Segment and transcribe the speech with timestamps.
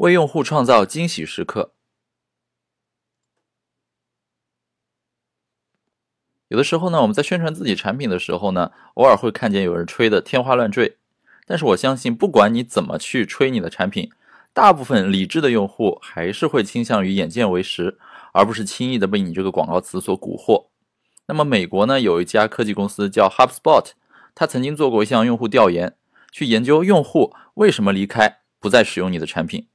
[0.00, 1.74] 为用户创造惊喜时刻。
[6.48, 10.96] 有的时候呢，我们在宣传自己产品的时候呢，偶尔会看见有人吹的天花乱坠。
[11.46, 14.10] 但是我相信，不管你怎么去吹你的产品，
[14.54, 17.98] 大部分理智的用户还是会倾向于眼见为实，
[18.32, 20.68] 而不是轻易的被你这个广告词所蛊惑。
[21.26, 23.90] 那么，美国呢有一家科技公司叫 HubSpot，
[24.34, 25.94] 他曾经做过一项用户调研，
[26.32, 29.66] 去研究用户为什么离开，不再使用你的产品。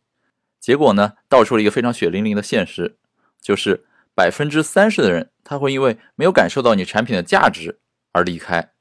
[0.66, 2.98] 结果呢，道出了一个非常血淋淋的现实，
[3.40, 3.86] 就是
[4.16, 7.78] 百分之三十的人他会因为没有感受到你产品的价值
[8.14, 8.72] 而离开。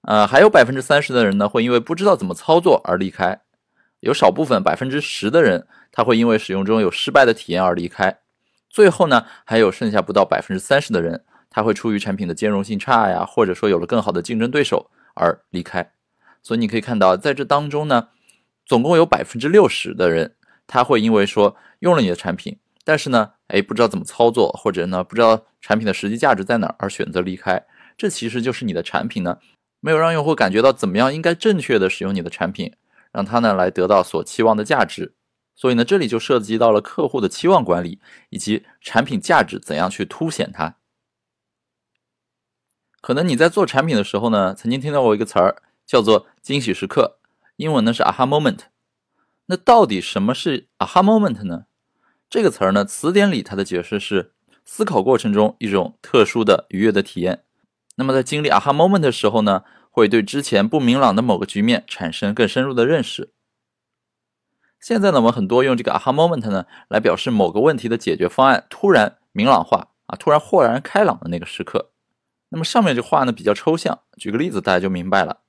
[0.00, 3.36] 呃，还有百分之三十的人呢，会因为不知道怎么操作而离开；
[4.00, 8.18] 有少部分百分之十的人，他会因为使用中有失败的体验而离开。
[8.68, 15.92] 最后呢，还有剩下不到百分之三十的人，他会出于产品的兼容性差呀，或者说有了更好的竞争对手而离开。
[16.42, 18.08] 所以你可以看到，在这当中呢，
[18.66, 20.34] 总共有百分之六十的人，
[20.66, 27.64] 他会因为说用了你的产品，但是呢，哎，不知道怎么操作，或者呢，不知道产品的实际价值在哪儿而选择离开。
[27.96, 29.38] 这其实就是你的产品呢。
[29.84, 32.72] 没有让用户感觉到怎么样应该正确的使用你的产品，
[33.10, 35.14] 让他呢来得到所期望的价值。
[35.56, 40.76] 所以呢，这里就涉及到了客户的期望管理以及产品价值怎样去凸显它。
[43.00, 47.18] 可能你在做产品的时候呢，曾经听到过一个词儿叫做惊喜时刻，
[47.56, 48.71] 英文呢是 aha moment。
[49.46, 51.64] 那到底什么是 aha moment 呢？
[52.30, 54.32] 这个词儿呢，词典里它的解释是
[54.64, 57.44] 思考过程中一种特殊的愉悦的体验。
[57.96, 63.32] 那么在经历 aha moment 的时候呢，会对之前不明朗的某个局面产生更深入的认识。
[64.80, 71.90] 现在呢，我们很多用这个 aha moment 呢来表示某个问题的解决方案突然明朗化啊，突然豁然开朗的那个时刻。
[72.48, 75.40] 那么上面这话呢比较抽象，举个例子大家就明白了。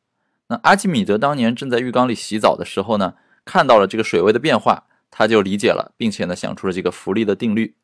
[0.47, 7.75] 那阿基米德当年正在浴缸里洗澡的时候呢，看到了这个水位的变化，他就理解了，并且呢想出了这个浮力的定律。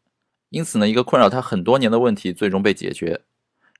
[0.49, 3.21] 因此呢，一个困扰他很多年的问题最终被解决。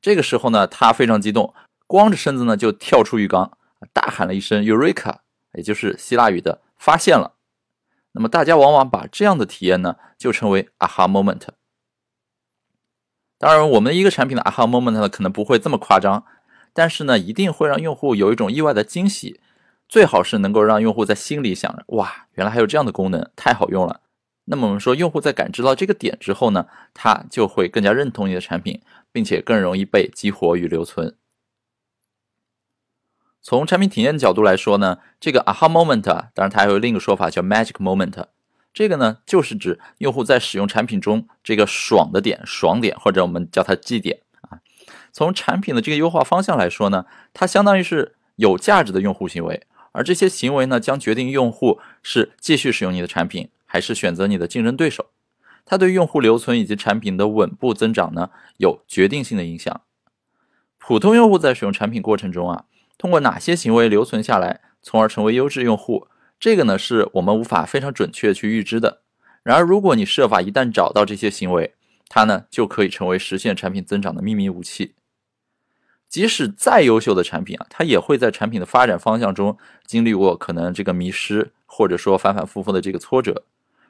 [0.02, 1.54] 这个时候呢，他非常激动，
[1.88, 3.58] 光着身子呢就跳出浴缸，
[3.92, 5.18] 大喊了一声 “Eureka”，
[5.54, 7.34] 也就是希腊语的“发现了”。
[8.14, 11.42] 那么大家往往把这样的体验呢，就称为 “aha moment”。
[13.38, 16.26] 当然，我们的一个产品的 “aha moment” 呢，可能不会这么夸张，
[16.74, 19.40] 但是呢，一定会让用户有一种意外的惊喜，
[19.90, 24.00] 最好是能够让用户在心里想着：“哇，原来还有这样的功能，太好用了。”
[24.46, 28.82] 那么我们说，用户在感知到这个点之后呢，他就会更加认同你的产品。
[29.12, 31.16] 并且更容易被激活与留存。
[33.42, 38.26] 从产品体验的角度来说呢，这个 aha moment，当然它还有另一个说法叫 magic moment。
[38.72, 44.60] 这个呢，就是指用户在使用产品中这个爽的点、爽点，或者我们叫它 G 点啊。
[45.12, 55.08] 从产品的这个优化方向来说呢，它相当于是有价值的用户行为，而这些行为呢，将决定用户是继续使用你的产品，还是选择你的竞争对手。
[55.66, 59.82] 它对用户留存以及产品的稳步增长呢，有决定性的影响。
[60.78, 62.66] 普通用户在使用产品过程中啊，
[62.98, 66.08] 通过哪些行为留存下来，从而成为优质用户，
[66.40, 69.02] 这个呢是我们无法非常准确去预知的。
[69.44, 71.76] 然而，如果你设法一旦找到这些行为，
[72.08, 74.96] 它呢就可以成为实现产品增长的秘密武器。
[76.10, 79.56] 即使再优秀的产品啊，它也会在产品的发展方向中
[79.86, 83.44] 经历过可能这个迷失，或者说反反复复的这个挫折。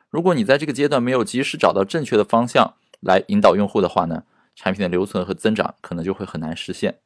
[0.09, 7.00] 如果你在这个阶段没有及时找到正确的方向来引导用户的话呢，产品的留存和增长可能就会很难实现。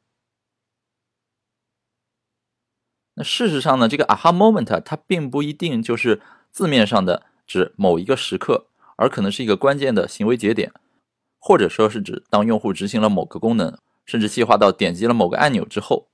[3.14, 6.20] 那事实上呢，这个 aha moment 它并不一定就是
[6.50, 10.72] 字面上的指某一个时刻，而可能是一个关键的行为节点，
[11.38, 16.08] 或者说是指当用户执行了某个功能，甚至细化到点击了某个按钮之后，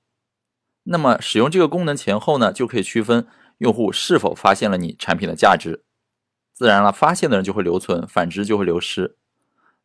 [0.83, 3.27] 那么使用这个功能前后呢，就可以区分
[3.59, 5.83] 用户是否发现了你产品的价值。
[6.53, 9.17] 自然了，发现的人就会留存，反之就会流失。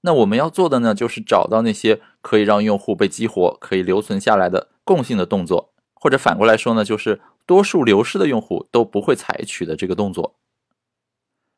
[0.02, 10.36] 那我们要做的呢，就是找到那些可以让用户被激活、可以留存下来的共性的动作，或者反过来说呢，就是多数流失的用户都不会采取的这个动作。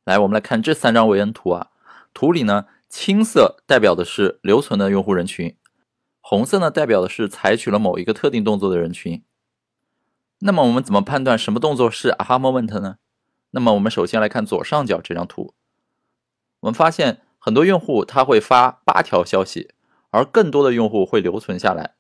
[0.05, 1.71] 来，我们来看这三张维恩图啊，
[2.15, 5.57] 图里呢，青色代表的是留存的用户人群，
[6.31, 9.23] 红色呢代表的是采取了某一个特定动作的人群。
[10.41, 12.97] 那么我们怎么判断什么动作是 aha moment 呢？
[13.53, 15.55] 那么我们首先来看左上角这张图，
[16.61, 19.71] 我们发现很多用户他会发八条消息，
[20.11, 21.95] 而更多的用户会留存下来。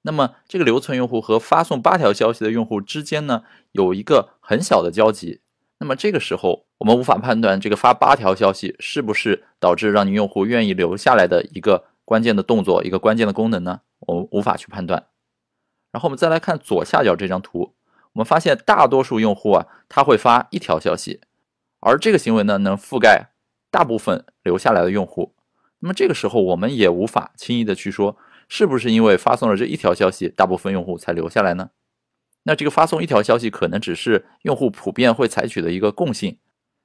[0.00, 3.42] 那么这个留存用户和发送八条消息的用户之间呢，
[3.72, 5.42] 有一个很小的交集。
[5.78, 13.80] 那么这个时候，我们无法判断这个发八条消息是不是导致让你用户愿意留下来的一个关键的动作，一个关键的功能呢？
[14.00, 15.06] 我们无法去判断。
[15.92, 17.74] 然后我们再来看左下角这张图。
[18.12, 21.20] 我们发现大多数用户啊，他会发一条消息，
[21.80, 23.30] 而这个行为呢，能覆盖
[23.70, 25.34] 大部分留下来的用户。
[25.80, 28.16] 那么这个时候，我们也无法轻易的去说，
[28.48, 31.70] 是不是因为发送了这一条消息，大部分用户才留下来呢？
[32.44, 36.38] 那这个发送一条消息，可能只是用户普遍会采取的一个共性，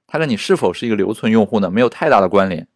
[0.07, 2.67] 它跟你是否是一个留存用户呢，没有太大的关联。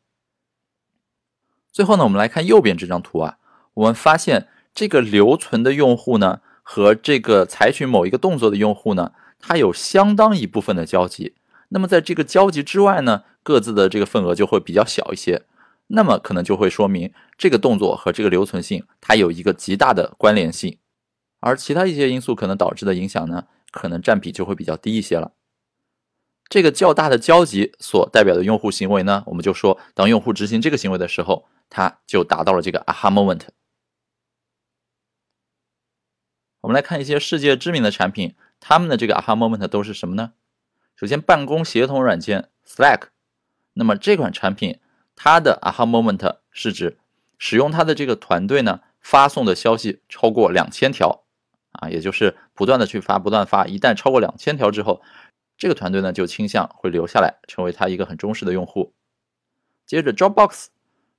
[1.74, 3.40] 最后呢，我们来看右边这张图啊，
[3.74, 11.34] 我们发现这个留存的用户呢，和这个采取某一个动作的用户呢，它有相当一部分的交集。
[11.70, 15.42] 那么在这个交集之外呢，各自的这个份额就会比较小一些。
[15.88, 20.78] 那么可能就会说明这个动作和这个留存性它有一个极大的关联性，
[21.40, 25.31] 而其他一些因素可能导致的影响呢，可能占比就会比较低一些了。
[26.48, 33.48] 这个较大的交集所代表的用户行为呢，我们就说，当用户执行这个行为的时候，它就达到了这个 aha moment。
[36.62, 40.34] 我们来看一些世界知名的产品，他们的这个 aha moment 都是什么呢？
[40.96, 43.08] 首先，办公协同软件 Slack，
[43.74, 44.80] 那么这款产品
[45.16, 47.00] 它的 aha moment 是指
[47.40, 51.25] 使用它的这个团队呢发送的消息超过两千条
[51.72, 55.02] 啊，也就是不断的去发，不断发，一旦超过两千条之后，
[55.58, 58.94] 这个团队呢就倾向会留下来，成为他一个很忠实的用户。
[59.88, 60.68] 接着，Dropbox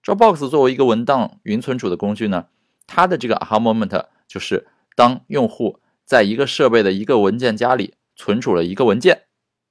[0.05, 2.49] Dropbox 作为一个文档云存储的工具呢，
[2.87, 9.23] 它的这个 aha moment 就是当用户在一个设备的一个文件夹里存储了一个文件。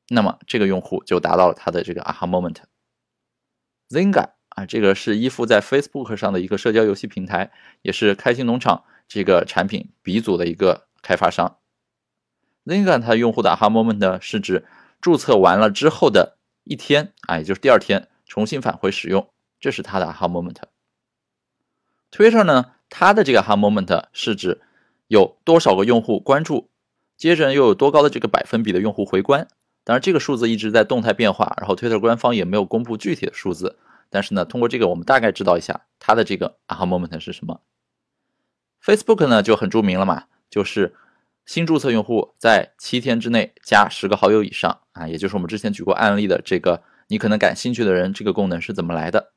[0.09, 2.57] 那么这个用户就达到了他的这个 aha moment。
[3.89, 7.51] Zynga 啊，这个是依附在 Facebook 上的一个社交游戏平台，
[7.83, 11.57] 也是开心农场这个产品鼻祖的一个开发商。
[12.65, 14.65] Zynga 它用户的 aha moment 是指
[14.99, 19.29] 注册完了之后的一天啊，也就是第二天重新返回使用，
[19.63, 20.57] 这是它的 aha moment。
[22.11, 24.61] Twitter 呢，它的这个 aha moment 是指
[25.07, 26.69] 有多少个用户关注，
[27.15, 29.47] 接着又有多高的这个百分比的用户回关。
[29.85, 33.79] 当然，这个数字一直在动态变化，然后 Twitter 官方也没有公布具体的数字。
[34.09, 37.61] 但是呢，通过这个，我们大概知道一下它的这个 aha moment 是什么。
[38.83, 40.93] Facebook 呢就很著名了嘛，就是
[41.45, 49.31] 新注册用户在七天之内加十个好友以上啊，也就是我们之前举过案例的这个你可能感兴趣的人这个功能是怎么来的。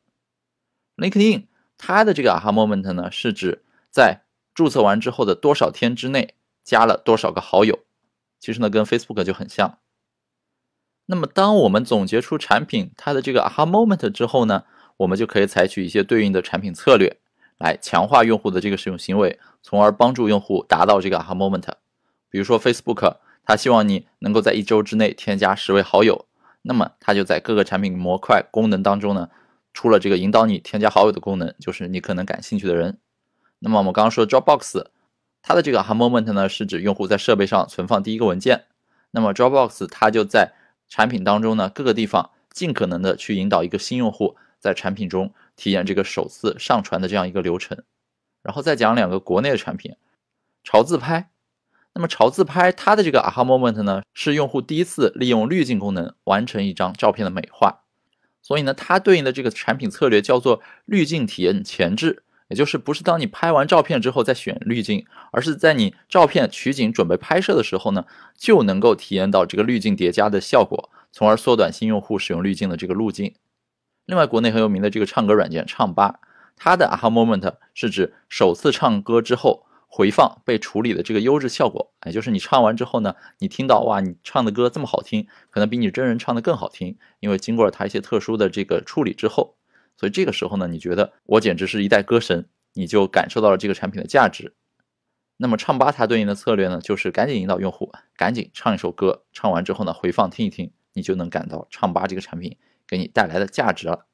[0.97, 1.45] LinkedIn
[1.79, 4.23] 它的这个 aha moment 呢是指在
[4.55, 6.35] 注册完之后的多少天之内
[6.65, 7.81] 加了多少个好友，
[8.41, 9.79] 其实呢跟 Facebook 就很像。
[11.09, 14.65] 那么，当我们总结出产品它的这个 aha moment 之后呢，
[14.97, 17.19] 我们就可以采取一些对应的产品策略，
[17.59, 21.69] 来强化用户的这个使用行为，从而帮助用户达到这个 aha moment。
[22.29, 26.27] 比如说 Facebook，它希望你能够在一周之内添加十位好友，
[26.63, 29.31] 那么它就在各个产品模块功能当中呢，
[29.77, 32.99] 出了这个引导你添加好友的功能，就是你可能感兴趣的人。
[33.59, 34.87] 那么我们刚刚说 Dropbox，
[35.43, 38.65] 它的这个 aha moment 呢，是指用户在设备上存放第一个文件，
[39.11, 40.55] 那么 Dropbox 它就在
[40.89, 47.85] 产品当中呢，各个地方尽可能的去引导一个新用户在产品中体验这个首次上传的这样一个流程，
[48.43, 49.95] 然后再讲两个国内的产品，
[50.65, 51.29] 潮自拍。
[51.93, 57.83] 那么潮自拍它的这个 aha moment 呢，是用户第一次利用滤镜功能完成一张照片的美化，
[58.47, 68.05] 所以呢，它对应的这个产品策略叫做滤镜体验前置，也就是不是当你拍完照片之后再选滤镜，而是在你照片取景准备拍摄的时候呢，
[68.39, 73.35] 就能够体验到这个滤镜叠加的效果，从而缩短新用户使用滤镜的这个路径。
[74.05, 76.21] 另外，国内很有名的这个唱歌软件唱吧，
[76.55, 79.66] 它的 aha moment 是指首次唱歌之后
[79.97, 89.57] 回放被处理的这个优质效果，也就是你唱完之后呢，你听到哇，你唱的歌这么好听，可能比你真人唱的更好听，因为经过了它一些特殊的这个处理之后。
[89.97, 94.55] 所以这个时候呢，你觉得我简直是一代歌神，你就感受到了这个产品的价值。
[95.39, 104.07] 那么唱吧它对应的策略呢，就是赶紧引导用户赶紧唱一首歌，唱完之后呢回放听一听，你就能感到唱吧这个产品给你带来的价值了。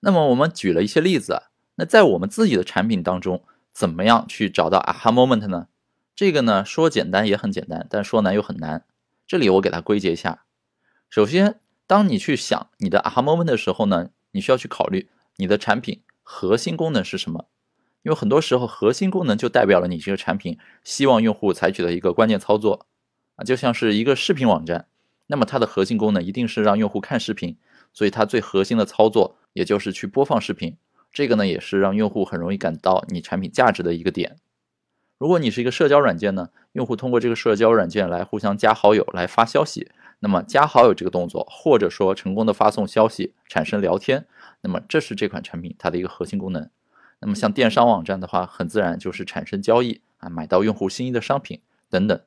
[0.00, 1.40] 那么我们举了一些例子，
[1.76, 5.68] 那在我们自己的产品当中，怎么样去找到 aha moment 呢？
[6.14, 8.84] 这个呢说简单也很简单，但说难又很难。
[9.26, 10.44] 这里我给它归结一下，
[11.08, 11.60] 首先。
[11.86, 17.46] 当你去想你的 aha moment 的时候呢，你需要去考虑你的产品核心功能是什么，
[18.02, 22.86] 因为很多时候核心功能就代表了你这个产品希望用户采取的一个关键操作
[23.36, 24.88] 啊，就像是一个视频网站，
[25.26, 27.58] 那么它的核心功能一定是让用户看视频，
[27.92, 30.78] 所以它最核心的操作也就是去播放视频，
[31.14, 34.36] 这个呢也是让用户很容易感到你产品价值的一个点。
[35.16, 39.90] 如果你是一个社交软件呢，用户通过这个社交软件来互相加好友来发消息。
[40.20, 44.26] 那么加好友这个动作，或者说成功的发送消息、产生聊天，
[44.62, 46.68] 那么这是这款产品它的一个核心功能。
[47.20, 52.18] 那么像电商网站的话，很自然就是产生交易啊，买到用户心仪的商品等等。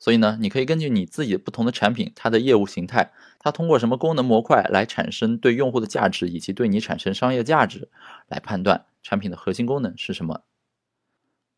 [0.00, 7.90] 所以呢，你可以根据你自己不同的产品，它的业务形态，它通过什么功能模块来产生对用户的价值，以及对你产生商业价值，
[8.26, 10.40] 来判断产品的核心功能是什么。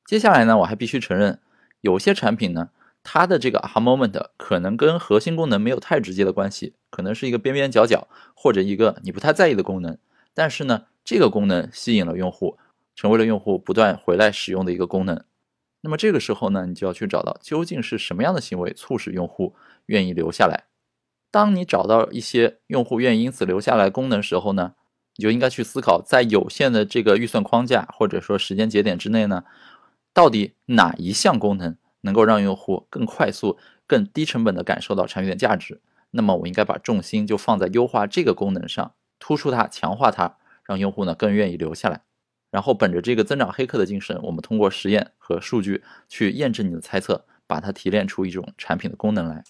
[0.04, 1.38] 接下来呢，我还必须承认，
[1.82, 2.70] 有些产品呢，
[3.04, 9.96] 它的这个 aha moment 可能跟核心功能没有太直接的关系，可能是一个边边角角或者一个你不太在意的功能，
[10.34, 12.58] 但是呢，这个功能吸引了用户，
[12.96, 15.22] 成为了用户不断回来使用的一个功能。
[15.82, 19.54] 那么这个时候呢，你就要去找到究竟是什么样的行为促使用户
[19.86, 20.64] 愿意留下来。
[21.30, 24.74] 当你找到一些用户愿意因此留下来功能时候呢，
[25.16, 29.44] 你就应该去思考，在有限的这个预算框架或者说时间节点之内呢，
[30.14, 35.80] 到底哪一项功能能够让用户更快速、更低成本的感受到产品的价值？
[36.12, 42.02] 那么我应该把重心就放在优化这个功能上，突出它、强化它，让用户呢更愿意留下来。
[42.52, 49.42] 然后本着这个增长黑客的精神，我们通过实验和数据去验证你的猜测，把它提炼出一种产品的功能来。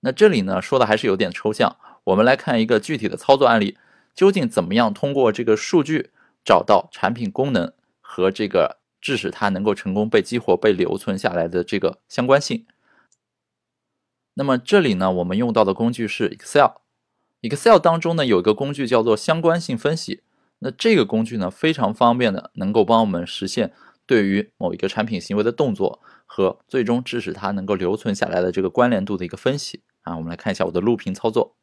[0.00, 3.76] 那这里呢说的还是有点抽象，我们来看一个具体的操作案例，
[4.14, 6.10] 究竟怎么样通过这个数据
[6.42, 12.64] 找到产品功能和这个致使它能够成功被激活、被留存下来的这个相关性。
[14.32, 20.22] 那么这里呢，我们用到的工具是 Excel，Excel 当中呢有一个工具叫做相关性分析。
[20.60, 23.72] 那这个工具呢，非常方便的，能够帮我们实现
[24.06, 30.16] 对于某一个产品行为的动作和最终致使它能够留存下来的这个关联度的一个分析啊。
[30.16, 31.56] 我们来看一下我的录屏操作。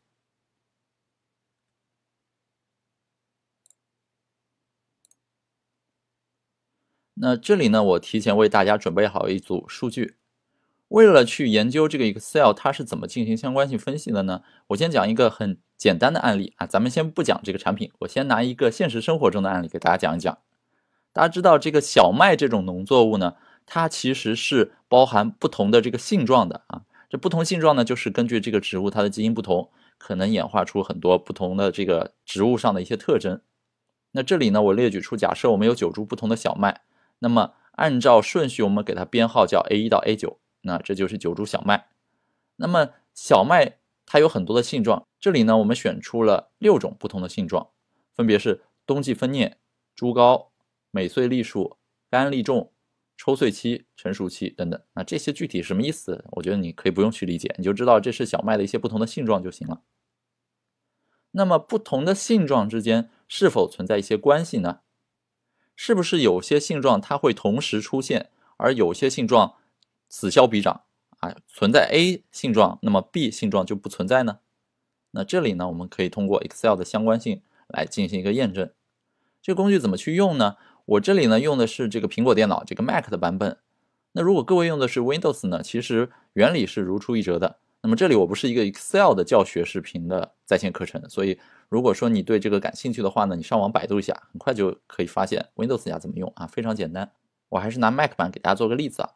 [7.20, 10.16] 那这里呢，我提前为大家准备好一组数据。
[10.89, 14.42] 为了去研究这个 Excel 它是怎么进行相关性分析的呢？
[14.68, 20.38] 我先讲一个很简单的案例啊，咱们先不讲这个产品，我先拿一个现实生活中的案例给大家讲一讲。
[21.13, 26.81] 大家知道这个小麦这种农作物呢，它其实是包含不同的这个性状的啊。
[27.10, 33.39] 这不同性状呢，就是根据这个植物它的基因不同，可能演化出很多不同的这个植物上的一些特征。
[34.12, 36.81] 那这里呢，我列举出假设我们有九株不同的小麦，
[37.19, 40.39] 那么按照顺序我们给它编号叫 A 一到 A 九。
[40.62, 41.88] 那这就是九株小麦，
[42.57, 43.77] 那么小麦
[44.08, 47.70] 它有很多的性状，这里呢我们选出了六种不同的性状，
[48.16, 49.54] 分别是冬季分蘖、
[49.94, 50.52] 株高、
[50.90, 51.78] 每穗粒数、
[52.10, 52.72] 干粒重、
[53.18, 54.82] 抽穗期、成熟期等等。
[54.94, 56.26] 那这些具体什么意思？
[56.32, 59.82] 我觉得你可以不用去理解，你就知道这是小麦的一些不同的性状就行了。
[61.32, 64.80] 那么不同的性状之间是否存在一些关系呢？
[65.76, 69.56] 是不是有些性状它会同时出现，而有些性状？
[70.10, 70.86] 此消彼长
[71.18, 74.40] 啊，存在 A 性状，那么 B 性状就不存在呢？
[75.12, 78.70] 那这里呢，我们可以通过 Excel 的相关性来进行一个验证。
[79.42, 80.58] 这个工具怎么去用呢？
[80.86, 83.58] 我这里呢用的是这个苹果电脑这个 Mac 的版本。
[84.14, 87.58] 那如果各位用的是 Windows 呢，其实原理是如出一辙的。
[87.82, 97.12] 那么这里我不是一个 Excel 的教学视频的在线课程，所以如果说你对这个感兴趣的话呢，你上网百度一下，很快就可以发现 Windows 要怎么用啊，非常简单。
[97.50, 99.12] 我还是拿 Mac 版给大家做个例子啊。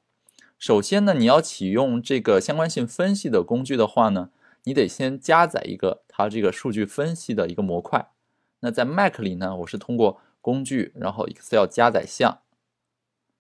[0.62, 4.30] 首先呢，你要启用这个相关性分析的工具的话呢，
[4.66, 8.12] 你得先加载一个它这个数据分析的一个模块。
[8.60, 12.42] 那在 Mac 里呢，我是通过工具，然后 Excel 加载项，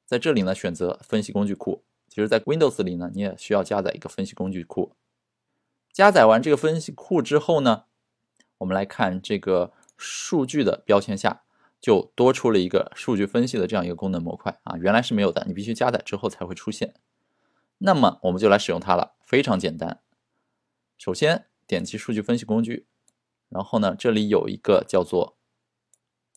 [0.04, 1.84] 在这里呢选择分析工具库。
[2.10, 4.94] 其实，在 Windows 里呢，你也需要加载一个分析工具库。
[5.94, 7.84] 加载完这个分析库之后呢，
[8.58, 11.44] 我们来看这个数据的标签下。
[11.80, 16.94] 就多出了一个数据分析的这样一个功能模块啊，原来是没有的，你必须加载之后才会出现。
[17.84, 20.02] 那么我们就来使用它了，非常简单。
[21.00, 22.86] 首先点击数据分析工具，
[23.50, 25.36] 然后呢，这里有一个叫做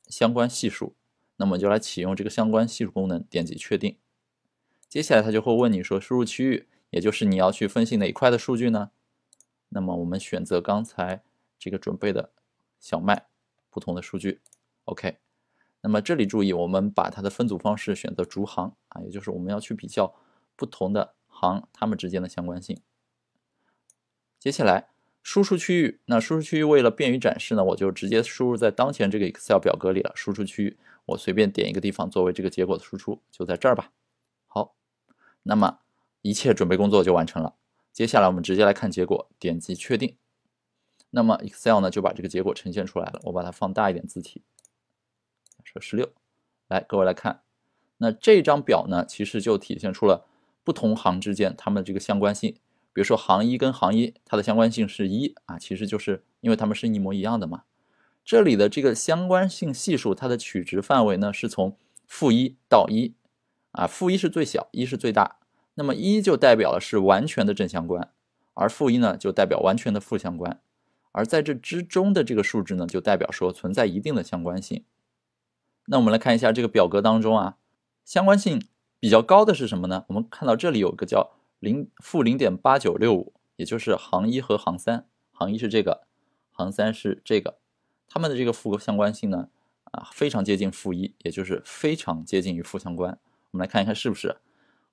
[0.08, 0.96] 相关系数，
[1.36, 3.98] 那么就来启用这个相关系数功能，点击确定。
[4.88, 8.90] 接下来它就会问你说输入区域，也就是你要去分析哪一块的数据呢？
[9.68, 11.22] 那么我们选择刚才
[11.58, 12.32] 这个准备的
[12.80, 13.26] 小麦
[13.68, 14.40] 不同的数据
[14.84, 15.18] ，OK。
[15.82, 20.14] 那么这里注意，我们把它的分组方式选择逐行啊，也就是我们要去比较
[20.56, 22.80] 不同的行它们之间的相关性。
[24.38, 24.88] 接下来
[25.22, 30.12] 输出区域，那输出区域为了便于展示呢，我就直接输入在当前这个 Excel 表格里了。
[30.14, 33.90] 输出区域，我随便点一个地方作为这个结果的输出，就在这儿吧。
[34.46, 34.74] 好，
[35.42, 35.80] 那么
[36.22, 37.56] 一切准备工作就完成了。
[37.92, 40.16] 接下来我们直接来看结果，点击确定。
[41.10, 43.20] 那么 Excel 呢就把这个结果呈现出来了。
[43.24, 44.42] 我把它放大一点字体。
[45.64, 46.12] 说十六，
[46.68, 47.42] 来各位来看，
[47.96, 50.26] 那这张表呢，其实就体现出了
[50.64, 52.56] 不同行之间它们的这个相关性。
[52.92, 57.64] 比如说行一跟行一，它的相关性是一啊，其实就是因为它们是一模一样的嘛。
[58.24, 63.14] 这里的这个相关性系数，它的取值范围呢是从负一到一
[63.72, 65.36] 啊，负一是最小，一是最大。
[65.74, 68.12] 那么一就代表的是完全的正相关，
[68.54, 70.60] 而负一呢就代表完全的负相关，
[71.10, 74.84] 而在这之中的这个数值呢，就代表说存在一定的相关性。
[75.86, 77.56] 那我们来看一下这个表格当中啊，
[78.04, 78.62] 相关性
[79.04, 80.06] 比较高的是什么呢？
[80.08, 86.06] 我们看到这里有个叫零负零点八九六五，也就是行一和行三，行一是这个，
[86.52, 87.58] 行三是这个，
[88.08, 89.50] 它们的这个负相关性呢，
[89.90, 93.18] 啊非常接近负一，也就是非常接近于负相关。
[93.50, 94.38] 我们来看一看是不是？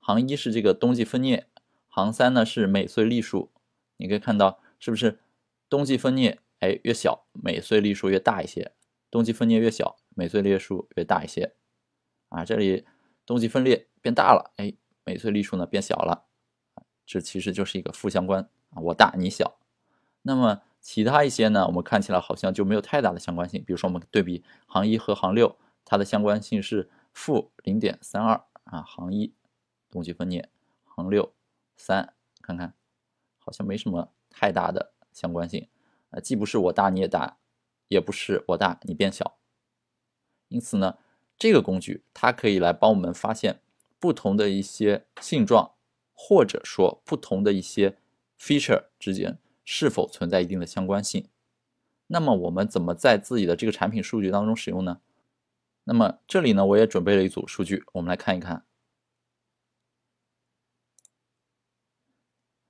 [0.01, 1.48] 行一是这个冬季分裂，
[1.88, 3.50] 行三呢是每岁粒数。
[3.96, 5.22] 你可以看到是不是
[5.70, 8.72] 冬季分裂哎越小，每岁粒数越大一些；
[9.10, 11.53] 冬季分裂越小，每岁粒数越大一些。
[12.27, 12.86] 啊，这里
[13.25, 16.25] 冬季分裂变大了，哎，每岁例数呢变小了。
[17.05, 19.60] 这其实就是一个负相关啊，我大你小。
[20.24, 23.63] 那么其他一些呢，我们看起来好像就没有太大的相关性。
[23.63, 29.34] 比如说我们对比行一和行六，它的相关性是负零点三二啊，行一。
[29.89, 30.50] 冬季分裂，
[30.86, 31.34] 行六
[31.75, 32.74] 三，看看
[33.39, 35.67] 好像没什么太大的相关性
[36.12, 37.36] 啊，既不是我大你也大，
[37.89, 39.38] 也不是我大你变小。
[40.48, 40.98] 因此呢，
[41.38, 43.60] 这个工具它可以来帮我们发现
[44.01, 45.75] 不同的一些性状，
[46.12, 47.98] 或者说不同的一些
[48.39, 51.27] feature 之间是否存在一定的相关性。
[52.08, 55.00] 那么我们怎么在自己的这个产品数据当中使用呢？
[55.84, 58.65] 那么这里呢，我也准备了一组数据，我们来看一看。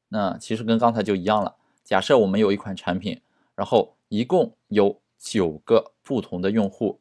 [0.09, 1.55] 那其实跟刚才就一样了。
[1.85, 3.21] 假设我们有一款产品，
[3.55, 7.00] 然后一共有九个不同的用户，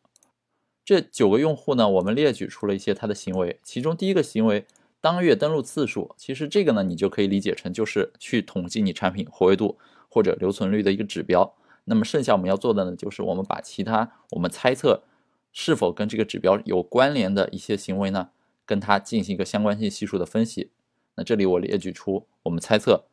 [0.90, 3.60] 这九个用户呢，我们列举出了一些他的行为。
[3.62, 4.66] 其中第一个行为，
[5.00, 9.78] 当月登录次数，其实这个呢，你就可以理解成就是去统计你产品活跃度
[10.08, 11.54] 或者留存率的一个指标。
[11.84, 15.04] 那么剩下我们要做的呢，就是我们把其他我们猜测
[15.52, 18.30] 是否跟这个指标有关联的一些行为呢，
[18.66, 20.72] 跟它进行一个相关性系数的分析。
[21.14, 23.04] 那这里我列举出我们猜测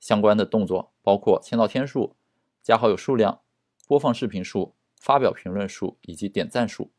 [0.00, 2.16] 相关的动作，包括签到天数、
[2.62, 3.40] 加好友数量、
[3.86, 6.90] 播放视频数、发表评论数以及点赞数。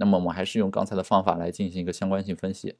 [0.00, 2.78] 那么我们还是用刚才的方法来进行一个相关性分析。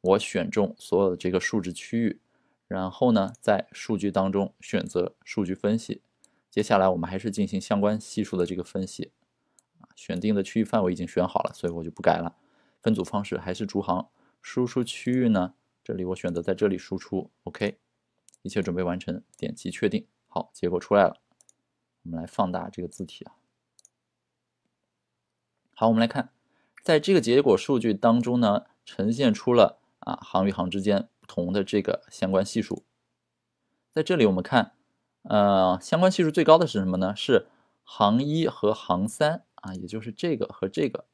[0.00, 2.20] 我选中所有的这个数值区域，
[2.66, 6.02] 然后呢，在数据当中选择数据分析。
[6.50, 9.12] 接下来我们还是进行相关系数的这个分析。
[9.94, 12.36] 选定的区域范围已经选好了，所以我就不改了。
[12.82, 14.08] 分组方式还是逐行，
[14.42, 15.54] 输出区域呢？
[15.84, 17.78] 这里我选择在这里输出，OK，
[18.42, 20.04] 一切准备完成，点击确定。
[20.26, 21.20] 好，结果出来了。
[22.02, 23.36] 我们来放大这个字体啊。
[25.74, 26.32] 好，我们来看，
[26.86, 32.84] 在这个结果数据当中呢，呈现出了啊行与行之间不同的这个相关系数。
[33.90, 34.70] 在这里我们看，
[35.22, 37.12] 呃，相关系数最高的是什么呢？
[37.16, 37.48] 是
[37.82, 41.06] 行一和行三啊，也就是这个和这个，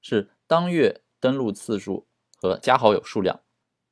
[0.00, 3.40] 是当月登录次数和加好友数量。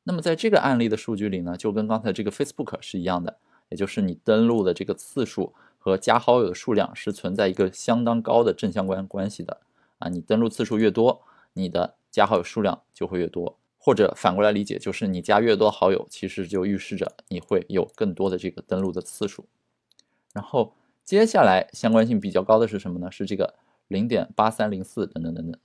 [0.05, 9.63] 那么在这个案例的数据里呢，就跟刚才这个 Facebook 是一样的，也就是你登录的这个次数和加好友的数量是存在一个相当高的正相关关系的
[9.99, 10.09] 啊。
[10.09, 19.47] 你登录次数越多，你的加好友数量就会越多，或者反过来理解，就是你加越多好友，其实就预示着你会有更多的这个登录的次数。
[20.33, 23.11] 然后接下来相关性比较高的是什么呢？
[23.11, 23.55] 是这个
[23.89, 25.61] 零点八三零四等等等等，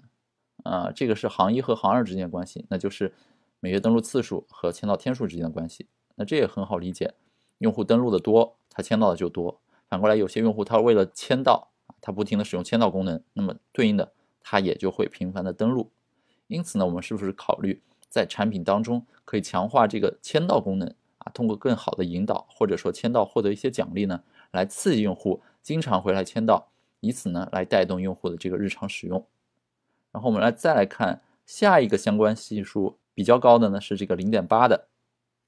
[0.64, 3.14] 啊，这个是行一和行二之间的关系，那就是。
[3.60, 7.14] 每月登录次数和签到天数之间的关系，那这也很好理解。
[7.60, 9.62] 用户登录的多，他签到的就多。
[9.88, 14.12] 反过来，有些用户他为了签到，他不停的使用签到功能，那么对应的
[14.44, 15.90] 它也就会频繁的登录。
[16.48, 21.32] 因此呢，我们是不是考虑在产品当中可以强化这个签到功能啊？
[21.34, 29.26] 通过更好的引导，或者说签到获得一些奖励呢，来刺激用户经常回来签到，以此呢来带动用户的这个日常使用。
[30.12, 33.00] 然后我们来再来看下一个相关系数。
[33.16, 34.88] 比较高的呢是这个零点八的，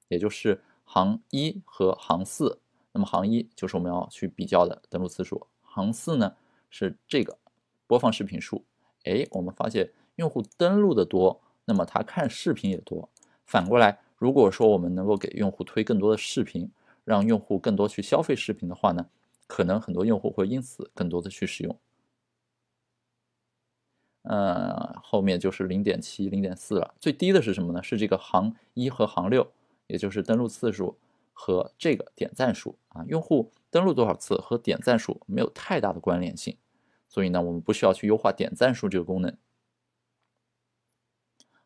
[0.06, 2.60] 也就是行一和行四。
[2.92, 6.32] 那么行一就是我们要去比较的登录次数，行四呢
[6.70, 7.36] 是这个
[7.88, 8.64] 播放视频数。
[9.06, 13.08] 哎，我们发现用户登录的多，那么他看视频也多。
[13.44, 16.70] 反过来，如果说我们能够给用户推更多的视频，
[17.04, 19.06] 让用户更多去消费视频的话呢，
[19.46, 21.78] 可能很多用户会因此更多的去使用。
[24.22, 26.94] 呃，后面就是零点七、零点四了。
[26.98, 27.80] 最低的是什么呢？
[27.80, 29.46] 是这个行一和行六，
[29.86, 30.96] 也就是登录次数
[31.32, 33.04] 和这个点赞数啊。
[33.06, 36.56] 用户登录多少次和点赞数没有太大的关联性，
[37.08, 39.36] 所以呢，我们不需要去优化点赞数这个功能。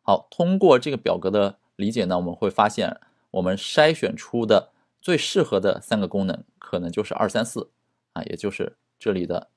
[0.03, 3.01] 好，通过这个表格的理解呢，我们会发现
[3.33, 7.71] 我们筛选出的最适合的三个功能，可能就是二三四
[8.13, 9.49] 啊，也就是这里的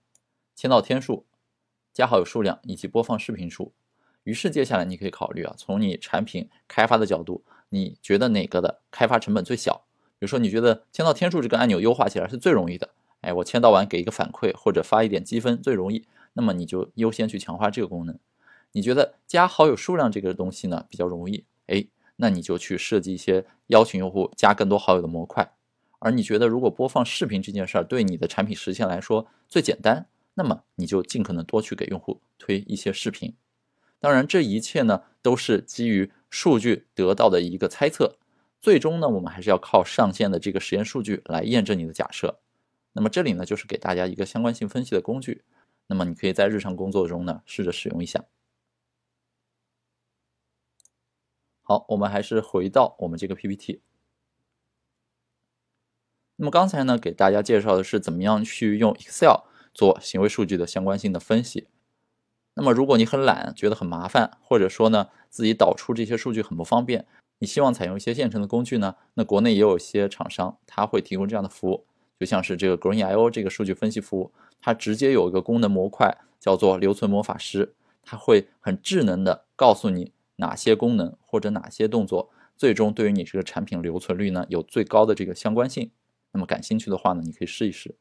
[0.55, 1.25] 签到天数。
[1.93, 3.71] 加好友数量以及播放视频数，
[4.23, 9.85] 于是接下来你可以考虑啊，从你产品开发的角度，你觉得哪个的开发成本最小？
[10.17, 12.89] 比如说，你觉得签到天数这个按钮优化起来是最容易的，
[13.23, 18.19] 哎，我签到完给一个反馈或者发一点积分最容易，那么你就优先去强化这个功能。
[18.73, 25.53] 你觉得加好友数量这个东西呢比较容易，哎，那你就去设计一些邀请用户加更多好友的模块。
[25.99, 33.33] 而你觉得如果播放视频这件事儿对你的产品实现来说最简单，那么你就尽可能多去给用户推一些视频。
[33.99, 38.17] 当然，这一切呢都是基于数据得到的一个猜测，
[38.59, 42.39] 最终呢我们还是要靠上线的这个实验数据来验证你的假设。
[42.93, 45.43] 那么这里呢就是给大家一个相关性分析的工具，
[45.87, 48.23] 那么你可以在日常工作中呢试着使用一下。
[51.61, 53.81] 好，我们还是回到我们这个 PPT。
[56.35, 61.67] 那么刚才呢，给大家介绍的是怎么样去用 Excel 做行为数据的相关性的分析。
[62.55, 67.07] 那么如果你很懒，觉得很麻烦，或者说呢自己导出这些数据很不方便，
[67.39, 68.97] 你希望采用一些现成的工具呢？
[69.13, 71.87] 那国内也有一些厂商，他会提供这样的服务，
[72.19, 85.91] 就像是这个 Green.io 这个数据分析服务，它直接有一个功能模块叫做留存魔法师，它会很智能的告诉你哪些功能或者哪些动作，最终对于你这个产品留存率呢有最高的这个相关性。
[86.31, 87.95] 那么感兴趣的话呢，你可以试一试。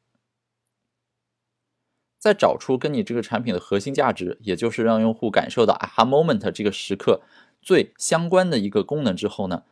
[2.19, 7.21] 在找出跟你这个产品的核心价值，也就是让用户感受到 aha moment 这个时刻
[7.61, 9.65] 最相关的一个功能之后呢，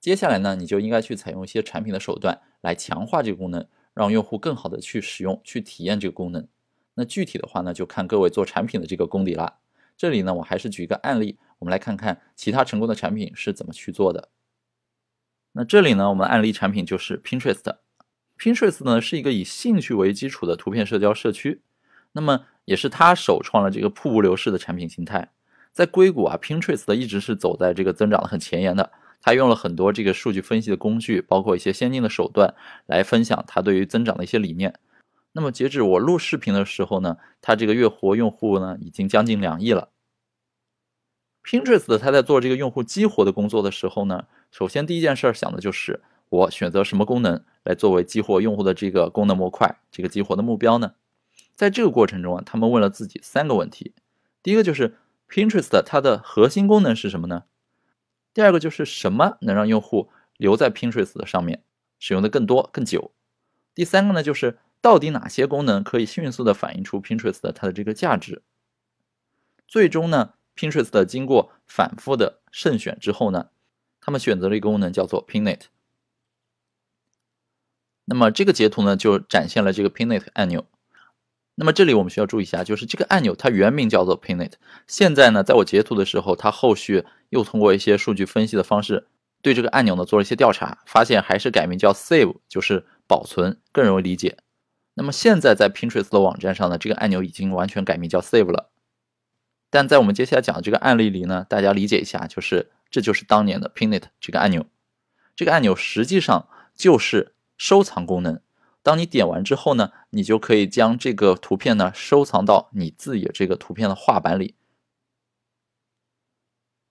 [0.00, 6.46] 接下来呢，你就应该去采用一些产品的手段来强化这个功能，让用户更好的去使用、去体验这个功能。
[6.94, 9.58] 那具体的话呢，就看各位做产品的这个功底了。
[9.96, 14.28] 这里呢，我还是举一个案例，我们来看看其他成功的产品是怎么去做的。
[15.52, 17.76] 那这里呢，我们案例产品就是 Pinterest。
[18.36, 21.62] Pinterest 呢是一个以兴趣为基础的图片社交社区，
[22.12, 25.30] 那么也是他首创了这个瀑布流式的产品形态。
[25.72, 28.90] 在硅谷啊，Pinterest 一直是走在这个增长的很前沿的。
[29.24, 34.78] 他用了很多这个数据分析的工具，包括一些先进的手段来分享他对于增长的一些理念。
[35.32, 39.88] 那么截止我录视频的时候呢，他这个月活用户呢已经将近两亿了。
[41.42, 46.02] Pinterest 他在做这个用户激活的工作的时候呢，首先第一件事想的就是。
[46.30, 50.94] 我选择什么功能来作为激活用户的这个功能模块，这个激活的目标呢？
[51.54, 53.92] 在这个过程中啊，他们问了自己三个问题：
[54.42, 54.96] 第一个就是
[55.28, 57.44] Pinterest 它的核心功能是什么呢？
[58.34, 61.62] 第二个就是什么能让用户留在 Pinterest 上面
[61.98, 63.12] 使用的更多更久？
[63.74, 68.42] 第三个呢，就是到底哪些功能可以迅速的反映出 Pinterest 它的这个价值？
[69.66, 73.50] 最终呢，Pinterest 经过反复的慎选之后呢，
[74.00, 75.66] 他们选择了一个功能叫做 Pinnate。
[78.04, 80.66] 那么这个截图呢，就展现了这个 Pinnate 按钮。
[81.56, 84.54] 那么这里我们需要注意一下，就是这个按钮它原名叫做 Pin It，
[84.86, 89.06] 现在呢，在我截图的时候，它后续又通过一些数据分析的方式，
[89.40, 94.38] 对这个按钮呢做了一些调查，发现还是改名叫 Save，就是保存更容易理解。
[94.94, 98.70] 那么现在在 Pinterest 的网站上呢，这个按钮已经完全改名叫 Save 了。
[99.70, 104.66] 但在我们接下来讲的这个案例里呢，大家理解一下，就是这就是当年的 Pin It 这个按钮，
[105.36, 107.30] 这个按钮实际上就是。
[107.56, 108.40] 收藏功能，
[108.84, 114.56] 当你点完之后呢，你就可以将这个图片呢收藏到你自己这个图片的画板里。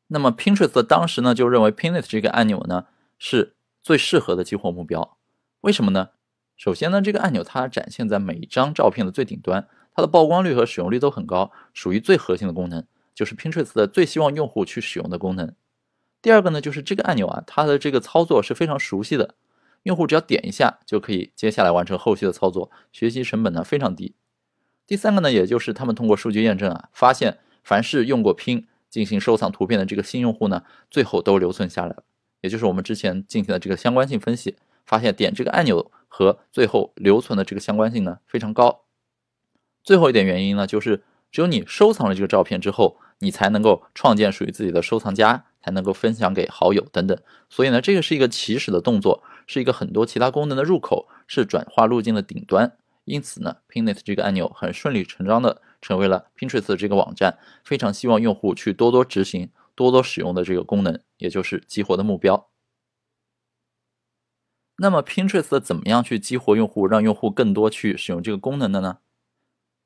[0.07, 2.87] 那么 Pinterest 当时呢就认为 Pinnate 这个按钮呢
[3.19, 5.17] 是最适合的激活目标。
[5.61, 6.09] 为什么呢？
[6.57, 15.53] 首先呢，这个按钮它展现在每一张照片的最顶端，它的曝光率和使用率都很高，属于最核心的功能，就是 Pinterest 的最希望用户去使用的功能。
[16.23, 19.35] 第二个呢，就是这个按钮啊，它的这个操作是非常熟悉的。
[19.83, 24.15] 用户只要点一下就可以接下来完成后续的操作，学习成本呢非常低。
[24.87, 32.03] 第三个呢，也就是他们通过数据验证啊，发现凡是用过拼进行收藏图片的这个新用户呢，最后都留存下来了。
[32.41, 38.83] 也就是我们之前进行的这个相关性分析，发现点这个按钮和最后留存的这个相关性呢非常高。
[39.83, 45.45] 最后一点原因呢，就是只有你收藏了这个照片之后，你才能够创建属于自己的收藏夹。
[45.65, 47.17] 才能够分享给好友等等，
[47.49, 52.77] 所以呢，这个是一个起始的动作，是一个很多其他功能的入口，是转化路径的顶端。
[53.05, 62.49] 因此呢，Pinnate 这个按钮很顺理成章的成为了 Pinterest 这个网站非常希望用户去多多执行、多多使用的这个功能，也就是激活的目标。
[64.77, 68.99] 那么 Pinterest 怎么样去激活用户，让用户更多去使用这个功能的呢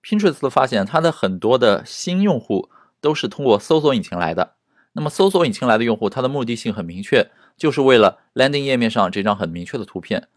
[0.03, 2.69] ？Pinterest 发现它的很多的新用户
[3.01, 4.56] 都是通过搜索引擎来的。
[4.97, 10.27] 那么搜索引擎来的用户，他的目的性很明确，就是为了 landing 页面上这张很明确的图片。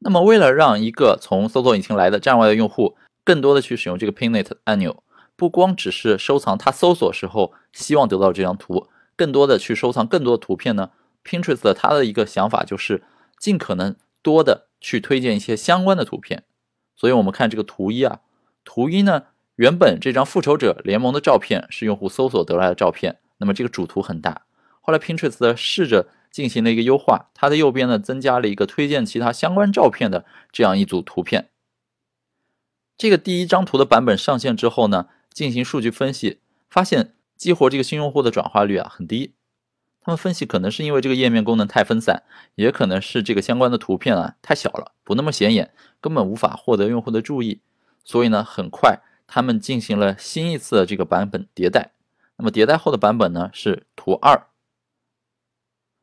[0.00, 5.02] 那么为了让一个从搜索引擎来的站外的用户更多的去使用这个 Pinnate 按钮，
[5.36, 10.90] 不光只是收藏他搜索时候希望得到这张图，更多的去收藏更多的图片呢
[11.24, 13.02] Pinterest 它的一个想法就是
[13.38, 16.44] 尽可能多的去推荐一些相关的图片。
[16.94, 18.20] 所以我们看这个图一啊，
[18.66, 19.22] 图一呢，
[19.56, 24.42] 原本这张复仇者联盟的照片是用户搜索得来的照片，那么这个主图很大。
[24.80, 31.48] 后来 Pinterest 试着进行了一个优化，它的右边呢增加了一个推荐其他相关照片的这样一组图片。
[32.96, 36.38] 这个第一张图的版本上线之后呢，进行数据分析，
[36.70, 39.34] 发现激活这个新用户的转化率啊很低。
[40.00, 42.22] 他们分析可能是因为这个页面功能太分散，
[42.54, 47.60] 也可能是这个相关的图片啊太小了，不那么显眼，根本无法获得用户的注意。
[48.04, 51.92] 所以呢，很快他们进行了新一次的这个版本迭代。
[52.42, 54.48] 那么迭代后的版本呢是图二。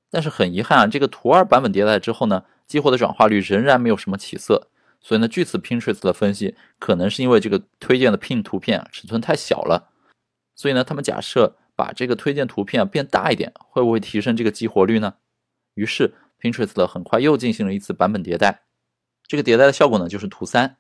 [0.10, 4.70] 但是很遗憾啊，这个图二版本迭代之后呢，激活的转化率仍然没有什么起色。
[5.02, 9.92] 所以呢，据此 Pinterest 的分析，可能是因为这个推荐的 Pin 图片尺寸太小了。
[10.56, 15.16] 所以呢，他们假设把这个推荐图片变大一点，会不会提升这个激活率呢？
[15.74, 18.62] 于是 Pinterest 很快又进行了一次版本迭代。
[19.28, 20.78] 这个迭代的效果呢，就是图三。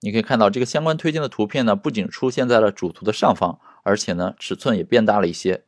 [0.00, 5.64] 你可以看到，这个相关推荐的图片呢，不仅出现在了主图的上方，而且呢，尺寸也变大了一些。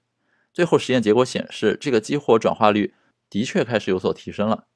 [0.52, 2.92] 最后实验结果显示，这个激活转化率
[3.30, 4.66] 的确开始有所提升了。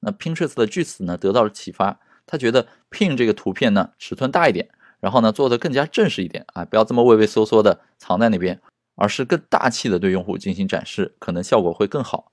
[0.00, 8.60] 那 Pinterest 的据此呢得到了启发，他觉得 Pin 这个图片呢尺寸大一点，然后呢做的更加正式一点啊，不要这么畏畏缩缩的藏在那边，
[8.96, 12.32] 而是更大气的对用户进行展示，可能效果会更好。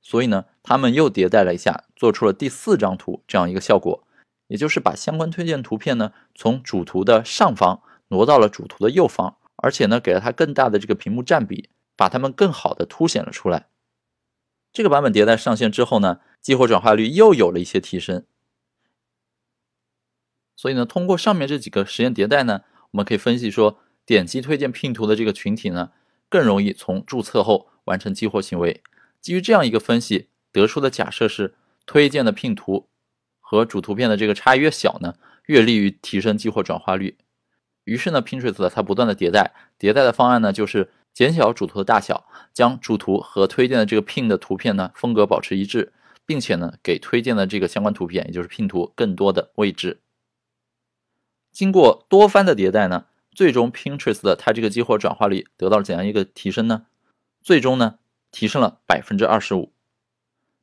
[0.00, 4.06] 所以呢，他们又迭代了一下，做出了第四张图这样一个效果，
[4.46, 7.82] 也就是把相关推荐图片呢从主图的上方
[8.14, 9.36] 挪到了主图的右方。
[9.56, 13.68] 而且呢，给了它更大的这个屏幕占比，把它们更好的凸显了出来。
[14.72, 18.26] 这个版本迭代上线之后呢，激活转化率又有了一些提升。
[20.56, 25.92] 所以呢，通过上面这几个实验迭代呢，我们可以分析说，点击推荐拼图的这个群体呢，
[26.28, 28.82] 更容易从注册后完成激活行为。
[29.20, 31.54] 基于这样一个分析得出的假设是，
[31.86, 32.88] 推荐的拼图
[33.40, 35.14] 和主图片的这个差异越小呢，
[35.46, 37.16] 越利于提升激活转化率。
[37.84, 45.92] 于是呢，Pinterest 它不断的迭代，迭代的方案呢就是减小主图的大小，将主图和推荐的这个 Pin 的图片呢风格保持一致，
[46.26, 50.00] 并且呢给推荐的这个相关图片，也就是 Pin 图更多的位置。
[51.52, 56.86] 经过多番的迭代呢，最终 Pinterest 的它这个激活转化率得到了怎样一个提升呢？
[57.42, 57.98] 最终呢
[58.32, 59.70] 提升了百分之二十五。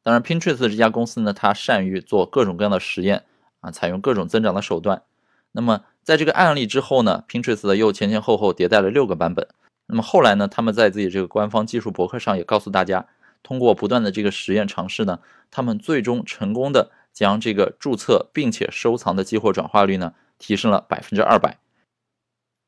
[0.04, 3.24] 当然，Pinterest 这家公司呢，它善于做各种各样的实验
[3.60, 5.04] 啊，采用各种增长的手段。
[5.52, 9.48] 那么在这个案例之后呢，Pinterest 又前前后后迭代了六个版本。
[9.86, 13.08] 那么后来呢，他们在自己这个官方技术博客上也告诉大家，
[13.42, 21.60] 通过不断的这个实验尝试呢，他们最终成功的将这个注册并且收藏的激活转化率呢提升了百分之二百。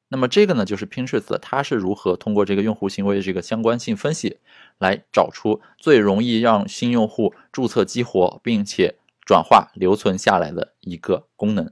[0.07, 4.37] 那么这个呢，就是 Pinterest 它是如何通过这个用户行为的这个相关性分析，
[4.77, 11.69] 来找出最容易让新用户注册激活并且转化留存下来的一个功能。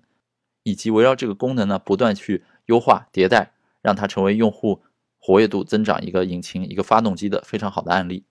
[0.64, 4.82] 以及围绕这个功能呢，不断去优化迭代，让它成为用户
[5.20, 8.26] 活跃度增长一个引擎、一个发动机的非常好的案例。